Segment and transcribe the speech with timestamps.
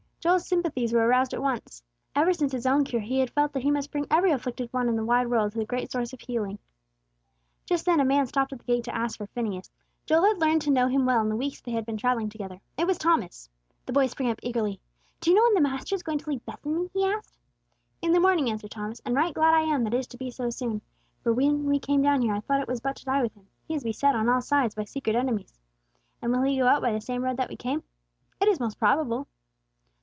[0.23, 1.81] Joel's sympathies were aroused at once.
[2.15, 4.87] Ever since his own cure, he had felt that he must bring every afflicted one
[4.87, 6.59] in the wide world to the great source of healing.
[7.65, 9.71] Just then a man stopped at the gate to ask for Phineas.
[10.05, 12.61] Joel had learned to know him well in the weeks they had been travelling together;
[12.77, 13.49] it was Thomas.
[13.87, 14.79] The boy sprang up eagerly.
[15.21, 17.39] "Do you know when the Master is going to leave Bethany?" he asked.
[18.03, 20.29] "In the morning," answered Thomas, "and right glad I am that it is to be
[20.29, 20.83] so soon.
[21.23, 23.47] For when we came down here, I thought it was but to die with Him.
[23.67, 25.57] He is beset on all sides by secret enemies."
[26.21, 27.81] "And will He go out by the same road that we came?"
[28.39, 29.25] "It is most probable."